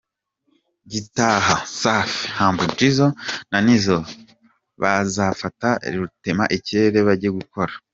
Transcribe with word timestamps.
gitaha, 0.91 1.55
Safi, 1.79 2.23
Humble 2.37 2.67
Jizzo 2.77 3.07
na 3.51 3.57
Nizzo 3.65 3.97
bazafata 4.81 5.69
rutema 5.99 6.43
ikirere 6.57 6.99
bajye 7.09 7.29
gukora. 7.39 7.73